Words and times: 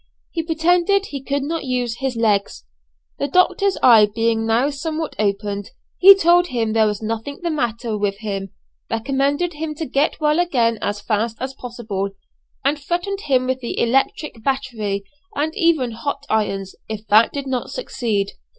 He 0.31 0.41
pretended 0.41 1.05
he 1.05 1.21
could 1.23 1.43
not 1.43 1.63
use 1.63 1.97
his 1.99 2.15
legs. 2.15 2.65
The 3.19 3.27
doctor's 3.27 3.77
eye 3.83 4.07
being 4.15 4.47
now 4.47 4.71
somewhat 4.71 5.15
opened, 5.19 5.69
he 5.99 6.15
told 6.15 6.47
him 6.47 6.73
there 6.73 6.87
was 6.87 7.03
nothing 7.03 7.39
the 7.43 7.51
matter 7.51 7.95
with 7.95 8.17
him, 8.17 8.49
recommended 8.89 9.53
him 9.53 9.75
to 9.75 9.85
get 9.85 10.19
well 10.19 10.39
again 10.39 10.79
as 10.81 11.01
fast 11.01 11.37
as 11.39 11.53
possible, 11.53 12.09
and 12.65 12.79
threatened 12.79 13.21
him 13.27 13.45
with 13.45 13.59
the 13.59 13.79
electric 13.79 14.43
battery, 14.43 15.03
and 15.35 15.53
even 15.55 15.91
hot 15.91 16.25
irons, 16.31 16.73
if 16.89 17.05
that 17.09 17.31
did 17.31 17.45
not 17.45 17.69
succeed. 17.69 18.31